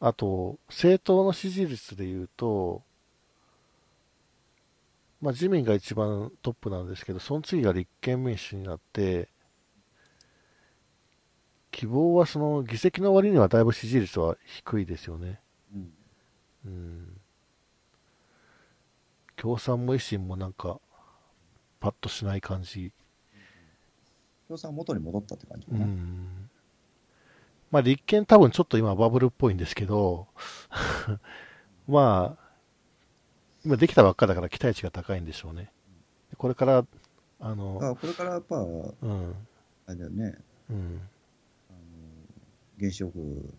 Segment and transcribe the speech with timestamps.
[0.00, 2.82] あと、政党の支持率でいうと、
[5.20, 9.28] まあ、自民が一番トップなんですけど、その次が立憲民主になって、
[11.70, 15.40] 希望はその議席の割にはだいぶ支持率は低いですよね。
[15.74, 15.92] うん。
[16.66, 17.20] うん、
[19.36, 20.80] 共産も維新もなんか、
[21.80, 22.92] パッとしない感じ。
[24.48, 25.84] 共産元に戻ったって感じかな。
[25.84, 26.45] うん。
[27.70, 30.26] まあ立憲多分ちょっと今バブルっぽいんですけど、
[31.88, 32.46] まあ、
[33.64, 35.72] 今できたばっかだから期待値が高いんでしょうね。
[36.36, 36.86] これから、
[37.40, 39.34] あの、あこれからやっぱ、うん、
[39.86, 40.34] あれだよね、
[40.70, 41.00] うん、
[42.78, 43.54] 原子力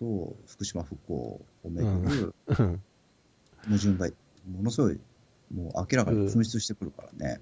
[0.00, 4.08] と福島復興をめぐる矛盾が
[4.46, 5.00] ものすごい
[5.52, 7.40] もう明らかに噴出してくるからね、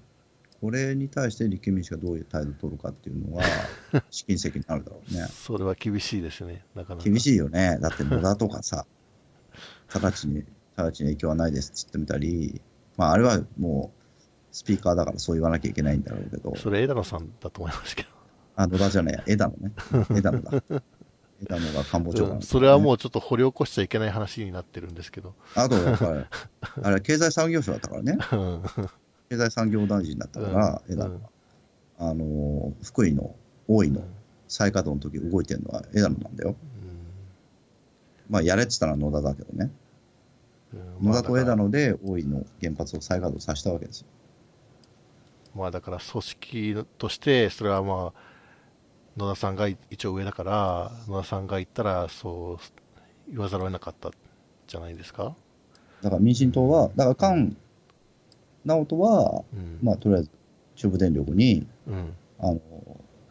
[0.63, 3.43] これに対して立憲民主がどういう態度を取るかっていうのは、
[4.09, 5.27] 試金石になるだろうね。
[5.29, 7.03] それは厳しいですね、なかなか。
[7.03, 8.85] 厳しいよね、だって野田とかさ、
[9.93, 10.45] 直ちに、
[10.77, 12.61] 直ちに影響はないですって言ってみたり、
[12.95, 16.55] まあ、あれはもう、スピーカーだからそう言わなきゃいけないんだろうけど。
[16.55, 18.09] それ枝野さんだと思いますけど。
[18.55, 19.73] あ、野田じゃねえ、枝野ね。
[20.15, 20.63] 枝野だ。
[21.41, 25.35] 枝野が官房長官、ね、それはもうちょっと掘り起こしちゃいけない話になってるんですけど。
[25.55, 26.25] あと、やっぱり、
[26.83, 28.17] あれ、経済産業省だったからね。
[29.33, 31.29] 経済産業大臣だったから、うん、枝野が。
[31.97, 33.35] あの、福井の、
[33.67, 34.03] 大井の
[34.47, 36.49] 再稼働の時動いてるのは枝野なんだよ。
[36.49, 36.55] うん、
[38.29, 39.71] まあ、やれって言ったら野田だけどね。
[41.01, 44.07] うん、野田と枝野で大井の原発を再稼働させたわけですよ。
[45.55, 48.19] まあだから組織として、それはまあ、
[49.17, 54.11] 野田さんが一応上だから、野田さんが言ったら、そう言わざるを得なかった
[54.67, 55.35] じゃないですか。
[56.01, 57.55] だから民進党は、だから菅
[58.65, 60.29] 直人は、うん、まあとりあえず
[60.75, 62.61] 中部電力に、うん、あの、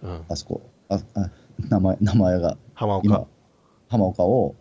[0.03, 3.27] うん、あそこ、ああ名前名前が、浜岡。
[3.89, 4.55] 浜岡を、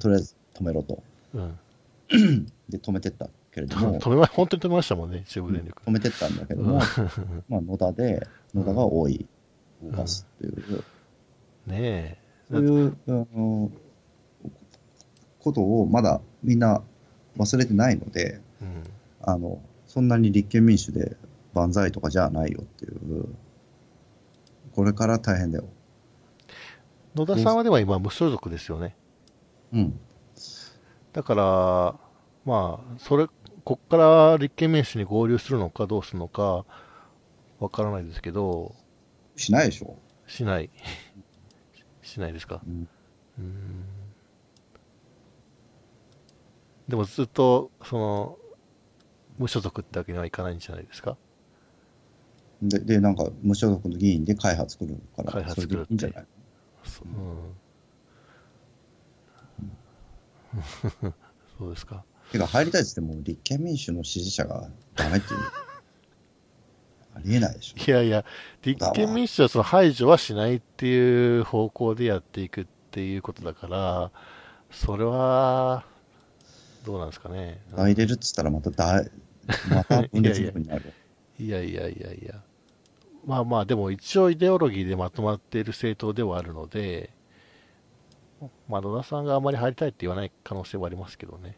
[0.00, 1.02] とりあえず止めろと。
[2.68, 5.82] で、止めてったけれども、 止めま本当に止めましたもんね、中部電力。
[5.82, 6.80] 止めてったんだけども、
[7.48, 9.26] まあ野田で、野田が多い。
[9.82, 10.84] 動かすっていう、
[11.66, 12.18] うん、ねえ。
[12.50, 13.70] そういうあの
[15.40, 16.82] ことをまだみんな
[17.36, 18.82] 忘れてないので、うん、
[19.22, 19.60] あの
[19.94, 21.16] そんなに立憲民主で
[21.52, 23.28] 万歳とかじゃないよっていう。
[24.72, 25.66] これから大変だよ。
[27.14, 28.96] 野田さんはでは今無所属ですよね。
[29.72, 30.00] うん。
[31.12, 31.94] だから
[32.44, 33.28] まあそれ
[33.62, 36.64] こっから立憲民主に合流するのかどうするのか
[37.60, 38.74] わからないですけど。
[39.36, 39.96] しないでしょ。
[40.26, 40.70] しない。
[42.02, 42.60] しないですか。
[42.66, 42.88] うん。
[43.38, 43.84] うん。
[46.88, 48.38] でもずっと、その、
[49.38, 51.16] 無所属ってわけにはいかないんじゃないですか？
[52.62, 56.26] で、でなんか、無所属の議員で会派作るから、会派作るっていいんじゃない？
[56.84, 57.08] そう,、
[61.04, 61.14] うん、
[61.58, 62.04] そうですか。
[62.32, 65.40] てか、入りたいっつっても、立憲民主の支持者がダメっていう。
[67.16, 67.84] ありえないでしょ。
[67.84, 68.24] いやいや、
[68.62, 74.10] 立憲民主はその排除はしないっていう方向でやっていくっていうことだから、
[74.70, 75.84] それは、
[76.84, 77.62] どうなんですかね。
[77.76, 79.04] 入れるっつったらまただ、
[79.70, 80.92] また 分裂になる
[81.38, 82.42] いやいやいやいや。
[83.26, 87.10] まあまあ、でも一応イデオロギーでまとまっている政党ではあるので、
[88.68, 91.56] まあ、野田さんがあまり入りたいって言わない可能性はありますけどね。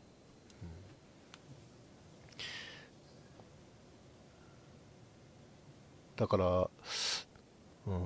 [6.16, 6.70] だから、
[7.86, 8.00] うん、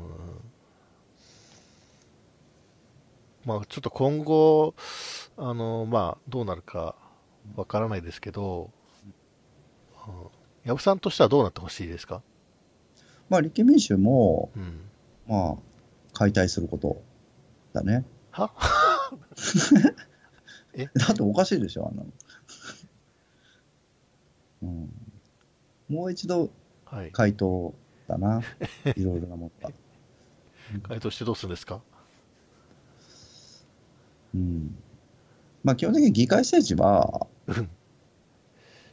[3.44, 4.74] まあちょっと今後、
[5.36, 6.97] あの、まあどうなるか
[7.54, 8.70] わからないですけど、うん、
[10.65, 12.22] 矢部さんとしてはどうなってほしいですか？
[13.28, 14.81] まあ立憲民主も、うん、
[15.28, 15.56] まあ
[16.12, 17.03] 解体すること
[17.72, 18.04] だね。
[18.31, 18.53] は？
[20.75, 20.88] え？
[20.94, 22.09] だっておかしいでしょ、あんなの。
[24.62, 24.93] うん、
[25.88, 26.50] もう一度
[27.12, 28.42] 回答ったな。
[28.97, 29.75] いろいろなものが。
[30.87, 31.81] 回答してどうするんですか？
[34.34, 34.77] うん。
[35.65, 37.27] まあ基本的に議会政治は、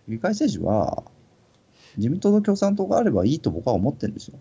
[0.08, 1.04] 議会政治は、
[1.98, 4.40] 自民党と共産党があればいいと僕は思ってるんですよ。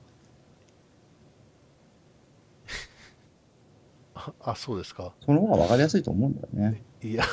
[4.43, 5.13] あ、そうですか。
[5.25, 6.83] その方が分かりやすいと思うんだよね。
[7.03, 7.25] いや。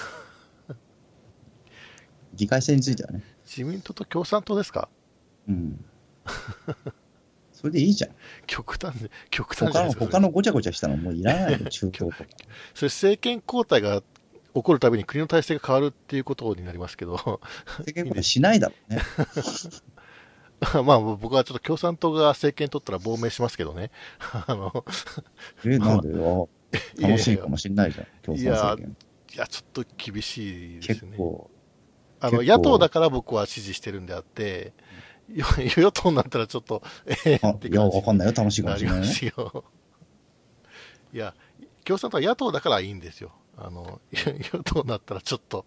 [2.35, 3.23] 議会制についてはね。
[3.45, 4.89] 自民党と共産党ですか？
[5.47, 5.85] うん。
[7.53, 8.11] それでいいじゃん。
[8.47, 10.05] 極端で、極端じゃないですか。
[10.05, 12.29] 他のごちゃごちゃしたのもういらないよ、中東とか。
[12.73, 14.01] それ政権交代が
[14.53, 17.13] 起こるたびに国の体制が変わるっていうことになりますけど。
[17.79, 19.01] 政権交代しないだろうね。
[20.85, 23.91] まあ僕はちょっと共産党が政権取ったら亡命しますけどね。
[24.47, 24.85] あの
[25.65, 26.09] え、なんで？
[26.09, 26.49] よ。
[26.99, 28.97] 楽しいかもしんないじゃん、共産政権。
[29.35, 31.11] いや、ちょっと厳しいですね。
[31.11, 31.49] 結構。
[32.19, 34.73] あの、野党だから僕は支持してるんであって、
[35.35, 38.33] 与党になったらちょっと、えー、っていや、わかんないよ。
[38.35, 39.07] 楽しいかもしれない、ね。
[41.13, 41.35] いや、
[41.85, 43.31] 共産党は野党だからいいんですよ。
[43.57, 45.65] あの、与党になったらちょっと、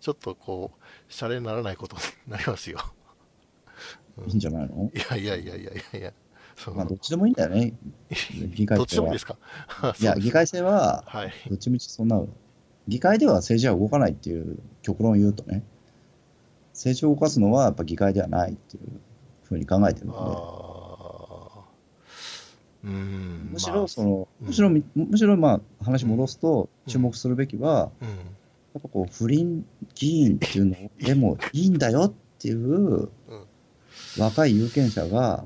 [0.00, 2.78] ちょっとこう、シャレにならないことになりますよ。
[4.26, 4.90] いいんじゃないの？
[4.94, 5.98] いやいやいやいやいや。
[5.98, 6.12] いや。
[6.74, 7.72] まあ、どっちでもいいんだよね。
[8.54, 9.36] 議会どっちでもいいですか？
[10.00, 12.22] いや、議会制は、はい、どっちみちそんな、
[12.86, 15.64] 議会では政治は動かないっていう極論を言うとね、
[16.72, 18.82] 政治を動かすのはやっぱ議会ではないっていう
[19.42, 20.12] ふうに考えてるの
[22.84, 24.84] で、うんむしろその、むしろ、む
[25.16, 29.64] しろまあ話戻すと、注目するべきは、やっぱこう、不倫
[29.94, 33.08] 議員っていうのでもいいんだよっていう
[34.18, 35.44] 若い有権者が、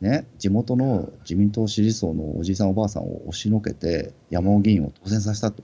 [0.00, 5.62] ね、地元の自民党支持層のおじいさんおばあさんを押しのけて山尾議員を当選させたと。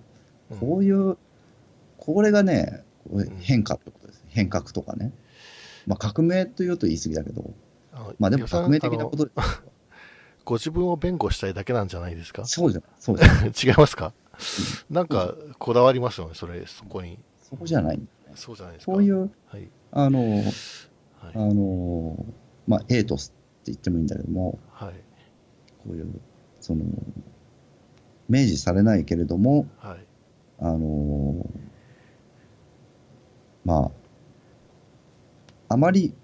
[0.61, 1.17] こういう、
[1.99, 2.85] これがね、
[3.41, 4.23] 変化ってことです。
[4.29, 5.13] 変革とかね。
[5.87, 7.51] まあ革命というと言い過ぎだけど、
[8.19, 9.63] まあでも革命的なことです。
[10.45, 12.45] ご自分を弁護したいだけなんじゃないですか？
[12.45, 12.91] そうじゃない。
[13.01, 13.51] そうじゃない。
[13.65, 14.13] 違いますか？
[14.91, 17.19] なんかこだわりますよね、それ、そこに。
[17.43, 18.01] そこじゃない。
[18.35, 18.93] そうじゃないですか？
[18.93, 20.43] こういう、はい、あの、
[21.27, 22.25] はい、あの、
[22.67, 23.33] まあ、エイトス
[23.63, 24.95] って言ってもいいんだけども、はい、
[25.85, 26.21] こういう、
[26.61, 26.85] その、
[28.29, 30.07] 明示されないけれども、はい、
[30.61, 31.49] あの、
[33.65, 33.91] ま
[35.69, 36.15] あ、あまり、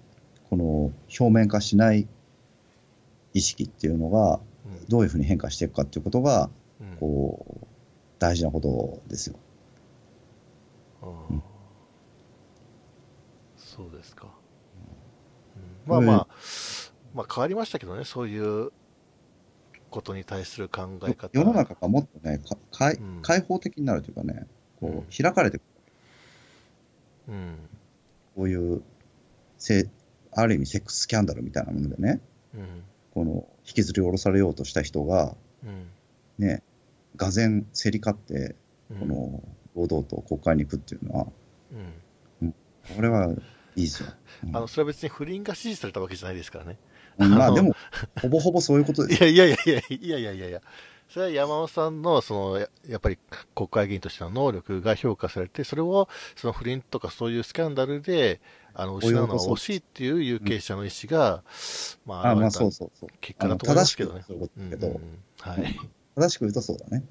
[0.49, 2.07] この、表面化しない
[3.33, 4.39] 意識っていうのが、
[4.87, 7.67] どういうふうに変化していくかっていうことが、うん、こう、
[8.19, 9.35] 大事なことですよ。
[11.01, 11.43] うん、
[13.57, 14.42] そうですか。
[15.85, 16.27] うん、まあまあ、
[17.13, 18.71] まあ変わりましたけどね、そういう
[19.89, 21.29] ことに対する考え方。
[21.33, 22.39] 世の中がもっとね、
[22.71, 24.47] かうん、開放的になるというかね、
[24.79, 25.67] こう開かれてくる。
[27.29, 27.55] うん、
[28.35, 28.81] こういう
[29.57, 29.89] せ、
[30.31, 32.19] ある意味セックススキャンダルみたいなものでね、
[32.53, 32.83] うん、
[33.13, 35.87] この引きずり下ろされようとした人が、うん、
[36.37, 36.63] ね、
[37.15, 38.55] がぜん競り勝って、
[38.99, 39.43] この
[39.75, 41.27] 堂々と国会に行くっていうのは、
[42.41, 42.55] うん、
[42.95, 43.33] これは
[43.75, 44.13] いいじゃよ。
[44.45, 46.77] うん、あのそれは別に不倫が支持されたわけじゃないですからね。
[47.17, 47.75] まあでも、
[48.21, 49.23] ほぼほぼそういうことです。
[49.25, 50.61] いやいやいやいやいやいやいや。
[51.09, 53.19] それは山尾さんの、そのや、やっぱり
[53.53, 58.41] 国会議員としての能力が評価されて、それを、その不倫とかそういうスキャンダルで、
[58.73, 61.41] あの、失うのは惜しいっていう有権者の意思が、うん、
[62.07, 63.09] まあ、あまあ、そうそうそう。
[63.21, 64.25] 結果だと思いますけどね。
[66.15, 67.03] 正しく言うとそうだね。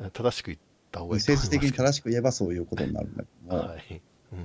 [0.14, 0.58] 正しく言っ
[0.90, 1.20] た方がいい。
[1.20, 3.56] 政治的に正しく言えばそういうことになるんだけど。
[3.56, 4.00] はい
[4.32, 4.36] う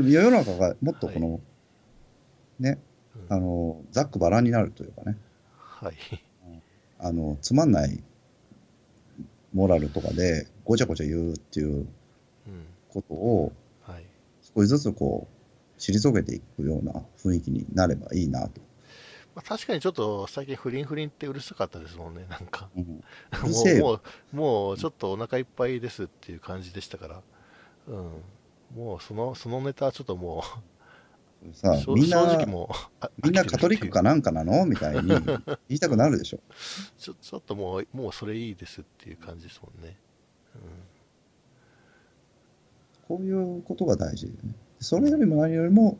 [0.00, 2.78] ん、世の中がもっとこの、はい、ね、
[3.28, 5.16] あの、ざっくばらんになるというかね。
[5.56, 5.94] はい。
[6.98, 8.02] あの、つまんない
[9.52, 11.86] モラルとかでごちゃごちゃ言うっていう
[12.88, 13.52] ことを、
[13.86, 14.04] うん、はい、
[14.42, 15.38] 少しずつこう、
[15.78, 18.60] 退けていくような雰囲気になればいいなと。
[19.34, 22.68] まあ、確かにちょっと最近不倫不倫ってうるさかったですもんね、なんか。
[22.76, 22.84] うん、
[23.48, 27.22] もう、もう、もうちょっとお腹いっぱいですっていう感じでしたから。
[27.86, 28.10] うん。
[28.74, 30.44] もうその、そのネタはちょっとも
[31.42, 32.38] うさ、みんな、
[33.22, 34.66] みんなカトリックかなんかなの？
[34.66, 36.40] みたいに言いたくなるでしょ。
[36.98, 39.96] ちょちょっともう、もうそれいいですっていう感じですもんね。
[40.56, 40.60] うん、
[43.16, 44.54] こういうことが大事でね。
[44.80, 45.98] それよりも何よりも、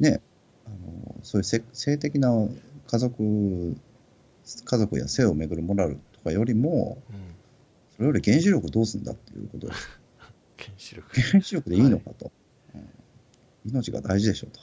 [0.00, 0.20] ね、
[0.66, 2.30] あのそういう性性的な
[2.86, 3.76] 家族、
[4.64, 7.16] 家族や性をめぐるモラルとかよりも、うん、
[7.96, 10.00] それより原子力どうすんだっていうことです。
[10.66, 12.26] 原子力原子力でいいのかと。
[12.26, 12.36] はい
[13.66, 14.60] 命が大事でしょうと。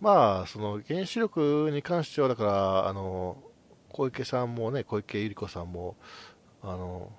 [0.00, 3.36] まあ、その原子力に関しては、だから、あの、
[3.88, 5.96] 小池さんもね、小池百合子さんも、
[6.62, 7.10] あの、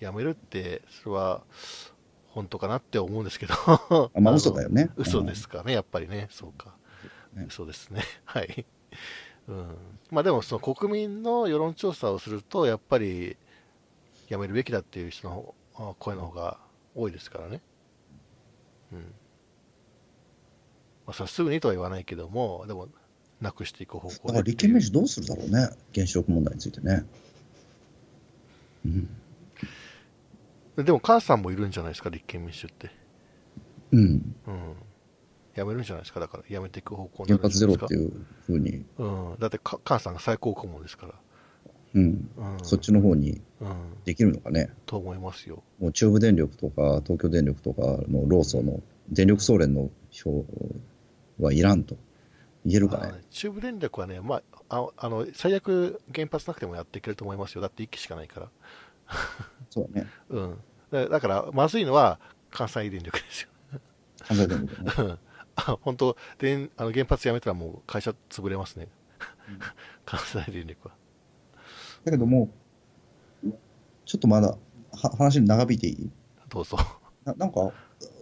[0.00, 1.42] 辞めるって、それは、
[2.28, 3.54] 本当かなって思うんですけど。
[4.14, 4.90] まあ、嘘だよね。
[4.96, 6.28] 嘘ですかね、やっぱりね。
[6.30, 6.76] そうか。
[7.32, 8.02] ね、嘘ですね。
[8.24, 8.66] はい。
[9.48, 9.76] うん。
[10.10, 13.36] まあでも、その国民の世論調査をすると、やっぱり、
[14.28, 15.54] 辞めるべきだっていう人の
[15.98, 16.58] 声の方が
[16.94, 17.62] 多いですからね。
[18.92, 19.04] うんま
[21.12, 22.88] あ、それすぐにとは言わないけども、でも、
[23.40, 27.04] なくしていく方向だから立憲民主どうするだろうね、原子力問題についてね。
[30.76, 32.90] うん、でも、母さんもいるんじゃないですか、立憲民主って。
[33.92, 34.36] うん。
[34.46, 34.74] うん。
[35.54, 38.12] やめるんじゃないですか、だから、やめていく方向に原発ゼロっていう
[38.46, 38.84] ふうに。
[38.98, 39.36] うん。
[39.38, 41.14] だって、母さんが最高顧問ですから。
[41.94, 42.28] うん、
[42.62, 43.40] そっちの方に
[44.04, 44.70] できるのかね？
[44.86, 45.62] と思いますよ。
[45.78, 50.44] もう中部電力とか東京電力とかの労組の電力総連の票
[51.40, 51.96] はいらんと。
[52.66, 53.12] 言えるかね？
[53.30, 57.62] 中部電力はね、まあ、ああの最悪原発なくてもやっていけると思いますよ。
[57.62, 58.48] だって1機しかないから。
[59.70, 60.58] そうね、うん、
[60.90, 63.48] だだからまずいのは関西電力ですよ。
[64.18, 65.16] 関西電力ね。
[65.80, 68.88] 本当であの原発やめたらもう会社潰れますね、
[69.48, 69.58] うん、
[70.06, 70.94] 関西電力は
[72.04, 72.50] だけども
[74.04, 74.56] ちょっとまだ
[74.92, 76.10] は話長引いていい？
[76.48, 76.76] どうぞ。
[77.24, 77.72] ななんか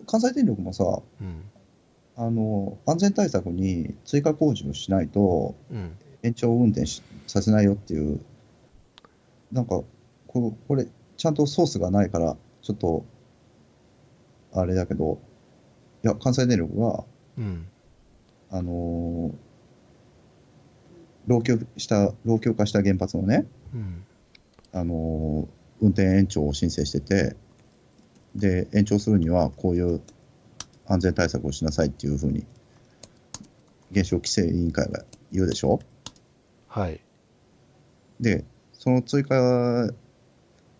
[0.06, 1.42] 関西電力もさ、うん、
[2.16, 8.20] あの安全対策に追加工事をしないと、うん、延長運転しさせないよっていう、
[9.52, 9.82] なんか
[10.26, 13.04] こ、これ、ちゃんとソースがないから、ちょっと、
[14.52, 15.18] あれだけど、
[16.04, 17.04] いや、関西電力は、
[17.38, 17.68] うん、
[18.50, 19.32] あのー、
[21.26, 24.04] 老朽した、老朽化した原発のね、うん、
[24.72, 27.36] あのー、運転延長を申請してて、
[28.34, 30.00] で、延長するには、こういう
[30.86, 32.46] 安全対策をしなさいっていうふうに、
[33.92, 35.80] 原子力規制委員会が言うでしょ？
[36.68, 37.00] はい。
[38.20, 39.90] で、その追加、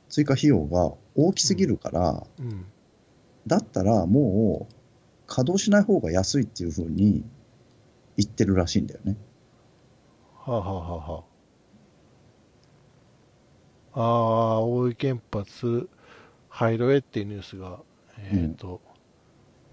[0.08, 2.66] 追加費用が大きすぎるから、うん、
[3.46, 4.74] だったらもう
[5.26, 7.24] 稼働しない方が安いっていうふうに
[8.16, 9.16] 言ってるらしいんだよね。
[10.46, 11.24] はあ、はあはあは
[13.94, 14.02] あ、あ
[14.58, 15.88] あ、大井原発、
[16.48, 17.80] 廃炉へっていうニュースが、
[18.16, 18.80] えっ、ー、と、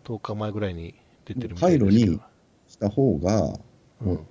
[0.04, 2.08] 10日前ぐらいに出てるみたいですけど。
[2.08, 2.20] 廃炉に
[2.68, 3.60] した方が、
[4.02, 4.26] うん、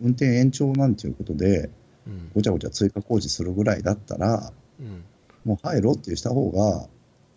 [0.00, 1.68] 運転延長なんていうことで、
[2.06, 5.02] うん、ごちゃごちゃ追加工事するぐらいだったら、うん、
[5.44, 6.88] もう廃炉っていうした方が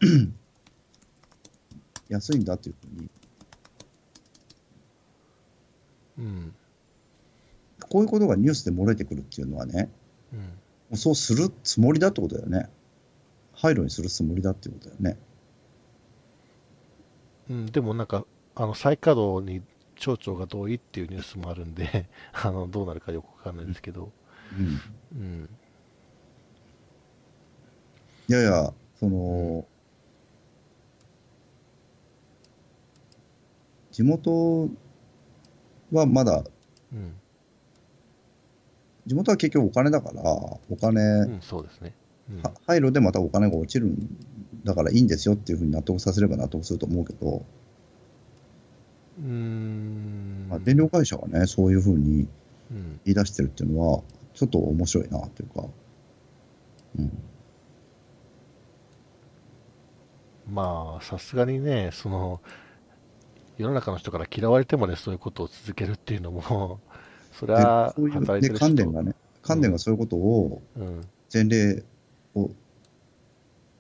[2.10, 3.10] 安いんだっていうふうに、
[6.20, 6.56] うん、
[7.94, 9.88] こういうことがニュースで漏れてくるっていうのはね、
[10.34, 10.46] うん、も
[10.94, 12.68] うそうするつもりだってことだよね。
[13.54, 15.18] 廃炉にするつもりだっていうことだよね。
[17.52, 19.62] うん、でもなんか、あの再稼働に
[19.96, 24.12] 町長が同意っていうニュースもあるんで あのどうなるかよくわかんないですけど、
[25.14, 25.50] うん、うん、
[28.28, 29.68] いやいや、その、
[33.92, 34.68] 地元
[35.92, 36.44] はまだ、
[36.92, 37.14] うん、
[39.06, 41.94] 地元は結局お金だから、お金、うん、そうですね。
[42.30, 43.98] うん、廃炉でまたお金が落ちるん
[44.64, 47.46] だからいいんですよっていうふうに納得させれば納得すると思うけど、
[49.20, 50.48] うん。
[50.50, 52.28] まあ、電力会社がね、そういうふうに
[53.06, 54.02] 言い出してるっていうのは、
[54.34, 55.68] ちょっと面白いなっていうか、
[56.98, 57.24] うん。
[60.50, 62.42] まあ、さすがにね、その、
[63.58, 66.80] 世の中の人から嫌われてまでそういうことを続けるっていうのも、
[67.34, 70.62] それは働いてる人関連がね、関連がそういうことを、
[71.34, 71.84] 前例
[72.36, 72.52] を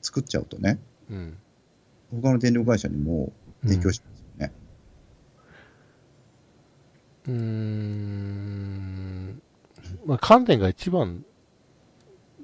[0.02, 0.80] 作っちゃうとね、
[1.10, 1.38] うん、
[2.22, 3.32] 他の電力会社にも
[3.64, 4.52] 影響しますよね。
[7.28, 9.42] うん、うん
[10.06, 11.26] まあ、関連が一番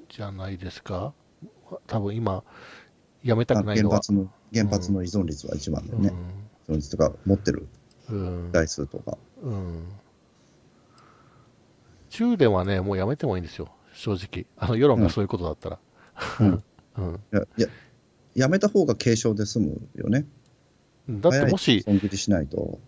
[0.08, 1.12] じゃないですか。
[1.86, 2.42] 多分今、
[3.22, 3.96] やめたくないのは。
[3.96, 6.12] 原発の、原発の依存率は一番だよね。
[6.68, 7.68] うん、依存率とか持ってる
[8.52, 9.18] 台数とか。
[9.42, 9.84] うん。
[12.10, 13.68] 中電はね、もうやめてもいいんですよ。
[13.94, 14.46] 正直。
[14.56, 15.78] あの、世論がそういうことだったら。
[16.40, 16.64] うん。
[16.98, 17.68] うん、 いや、いや、
[18.34, 20.26] やめた方が軽症で済むよね。
[21.08, 22.78] だってもし、損切りしないと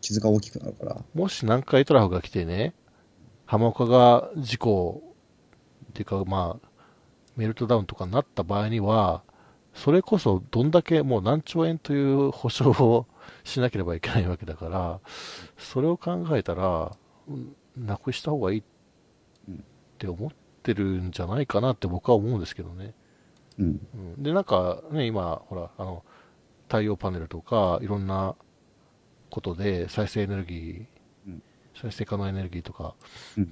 [0.00, 1.04] 傷が大きくなるから。
[1.14, 2.74] もし南海トラフが来てね、
[3.46, 5.02] 浜岡が事故
[5.90, 6.68] っていうか、まあ、
[7.36, 9.22] メルトダウンとかになった場合には、
[9.74, 13.06] それこそどんだけもう何兆円という保証を
[13.44, 15.00] しなければいけないわけだから、
[15.58, 16.96] それを考えたら、
[17.76, 18.62] なくした方がいいっ
[19.98, 20.30] て思っ
[20.62, 22.94] てるんじゃないかなって僕は思うんですけどね。
[23.58, 26.02] うん、で、なんかね、今、ほら、あの、
[26.68, 28.34] 太陽パネルとか、いろんな
[29.28, 30.86] ことで再生エネルギー、
[31.26, 31.42] うん、
[31.80, 32.94] 再生可能エネルギーとか、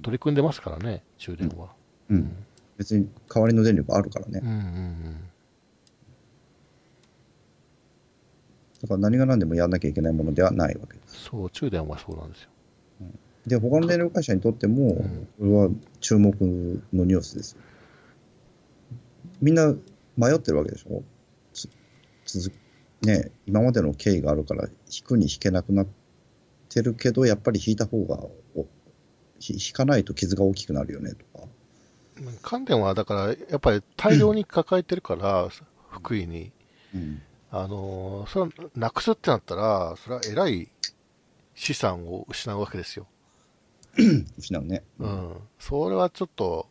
[0.01, 1.73] 取り組んでますからね、中電は。
[2.09, 2.35] うん。
[2.77, 4.39] 別に代わりの電力あるからね。
[4.41, 5.29] うんうんうん。
[8.81, 11.25] だから何が何でもやらなきゃいけないものではないわけです。
[11.25, 12.49] そう、中電はそうなんですよ。
[13.49, 14.95] で、他の電力会社にとっても、
[15.39, 17.57] これは注目のニュースです。
[19.41, 19.73] みんな
[20.15, 21.03] 迷ってるわけでしょ？
[22.25, 22.55] 続
[23.01, 25.87] ね、今までの経緯があるから、引くに引けなくなっ
[26.69, 28.19] てるけど、やっぱり引いた方が、
[29.39, 31.47] 引かないと傷が大きくなるよねとか。
[32.41, 35.49] 関電はだから、やっぱり大量に抱えてるから、うん、
[35.89, 36.51] 福井に。
[36.93, 40.69] うん、あのそれはなくすってなったら、それはえらい
[41.55, 43.07] 資産を失うわけですよ。
[44.37, 44.83] 失うね。
[44.99, 45.35] うん。
[45.59, 46.67] それはちょっと、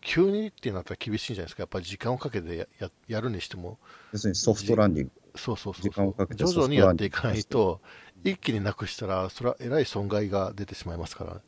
[0.00, 1.62] 急にってなったら厳しいんじゃないですか。
[1.62, 3.78] やっぱり時間をかけてやややるにしても。
[4.12, 5.12] 要するにソフトランディング。
[5.38, 5.82] そうそうそう。
[5.82, 7.80] 時間をかけて徐々にやっていかないと、
[8.24, 11.40] 一気になくしたら、それはえらい損害が出てしまいますから。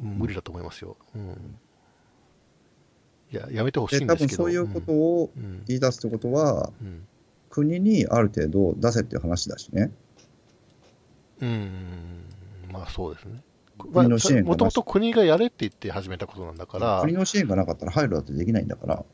[0.00, 0.96] 無理だと思いますよ。
[1.14, 1.58] うん。
[3.32, 4.44] いや、やめてほしいんですけど。
[4.44, 5.30] 多分そういうことを
[5.66, 7.06] 言い出すってことは、うん、
[7.50, 9.90] 国にある程度出せっていう話だしね。
[11.40, 12.24] うん、
[12.72, 13.42] まあそうですね。
[13.78, 17.00] 国の支援もともと国がやれって言って始めたことなんだから。
[17.02, 19.04] 国の支援がなかったら廃炉だってできないんだから。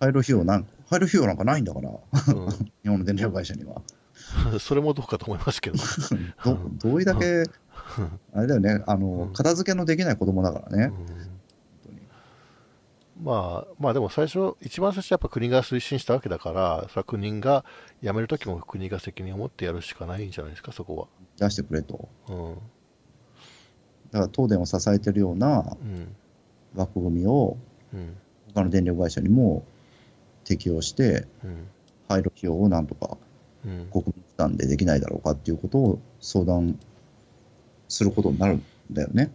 [0.00, 2.48] 廃炉費用なん、廃炉費用なんかないんだから、うん、
[2.82, 3.82] 日本の電力会社には。
[4.60, 5.78] それもどうかと思いますけど。
[6.44, 6.58] ど
[6.90, 7.44] どういうだけ、
[8.34, 10.92] あれだよね、あの、片付けのできない子供だからね。
[13.22, 17.64] まあ、まあでも最初、一番最初やっぱ国が推進したわけだから、それは国が
[18.02, 21.06] 辞めるときも国が責任を持ってやるしかないんじゃないですか、そこは。
[21.38, 22.08] 出してくれと。
[22.28, 22.56] うん。
[24.12, 25.76] だから東電を支えてるような
[26.74, 27.56] 枠組みを、
[27.94, 28.16] うん、
[28.54, 29.64] 他の電力会社にも
[30.44, 31.68] 適用して、うん、
[32.08, 33.16] 廃炉費用をなんとか
[33.62, 36.78] 国民負担でできないだろうかっていうことを相談
[37.88, 39.30] することになるんだよね。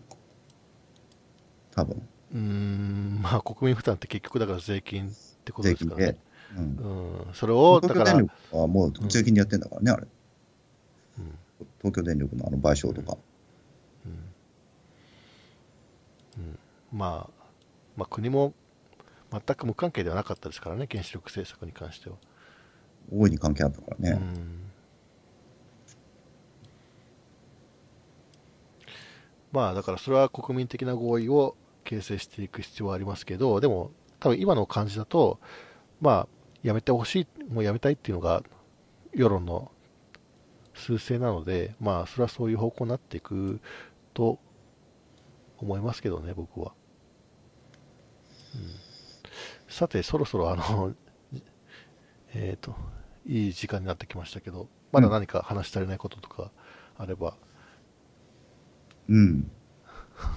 [1.75, 2.01] 多分。
[2.33, 5.11] うん、まあ国民負担って結局だから税金っ
[5.43, 6.17] てことですからね。
[6.57, 6.63] うん、
[7.27, 8.05] うん、それを、だから。
[8.05, 10.07] 東京電力はもう税金でやってんだからね、あれ。
[11.19, 11.37] うん、
[11.79, 13.17] 東京電力のあの賠償とか。
[14.05, 14.09] う
[16.39, 16.43] ん。
[16.43, 16.57] うん、
[16.95, 17.43] まあ、
[17.97, 18.53] まあ国も
[19.29, 22.15] 全く無関係ではなかったですからね、原子力政策に関しては。
[23.11, 24.21] 大いに関係あったからね。
[29.51, 35.39] まあだからそれは国民的な合意を形成していく必要はありますけど、でも多分今の感じだと、
[35.99, 36.27] まあ
[36.63, 38.41] やめてほしい、もうやめたいっていうのが
[39.13, 39.71] 世論の
[40.73, 43.59] 趨勢なので、まあそれはそういう方向になっていく
[44.13, 44.39] と
[45.57, 46.73] 思いますけどね、僕は。
[48.55, 48.69] うん、
[49.67, 50.95] さて、そろそろあの、
[52.33, 52.75] えっ、ー、と、
[53.25, 56.51] いい時間になってきましたけど、まだ何か話し足りないこととか
[56.97, 57.37] あれば。
[59.09, 59.51] うん。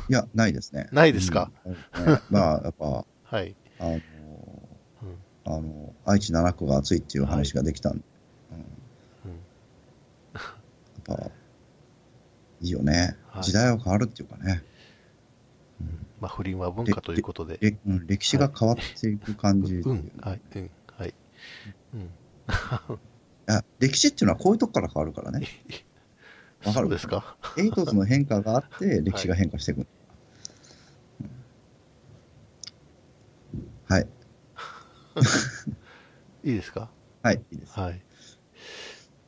[0.09, 0.89] いや、ないですね。
[0.93, 1.73] ないですか、うん。
[1.73, 1.79] ね、
[2.31, 3.57] まあ、やっぱ、 はい。
[3.79, 4.03] あの、うん、
[5.45, 8.05] あの、愛知7区が暑いっていう話ができたんで、
[8.51, 8.61] はい、
[9.27, 11.31] うん、やっぱ、
[12.61, 14.63] いいよね、はい、時代は変わるっていうかね。
[16.19, 17.59] うん、まあ、不倫は文化ということで。
[18.07, 21.15] 歴史が変わっていく感じ、はい、はい、うん、はい。
[21.95, 22.11] うん
[23.47, 25.47] や歴史っていうのはこういうとこから変わるからね。
[26.67, 26.89] わかる？
[26.91, 27.37] ですか？
[27.57, 29.87] エイトズの変化があって、歴史が変化していく。
[33.89, 34.09] はい。
[36.45, 36.91] いいですか？
[37.23, 37.79] はい、いいです。
[37.79, 38.03] はい。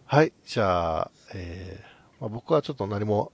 [0.05, 3.33] はい、じゃあ、えーまあ、僕はちょっと何も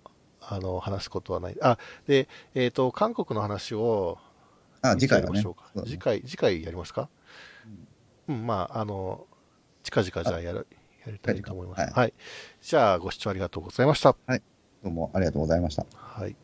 [0.49, 1.57] あの話すことはない。
[1.61, 4.19] あ、で、えっ、ー、と、韓国の話を、
[4.83, 5.71] あ、次回やりましょうか。
[5.85, 7.09] 次回、次回やりますか、
[8.29, 9.27] うん、うん、まあ、あの、
[9.83, 10.67] 近々じゃあやる、
[11.05, 11.81] やりたいと思います。
[11.81, 11.93] はい。
[11.93, 12.15] はい、
[12.63, 14.17] じゃあ、ご視聴ありがとうございました。
[14.27, 14.43] はい。
[14.83, 15.85] どうもありがとうございました。
[15.95, 16.37] はい。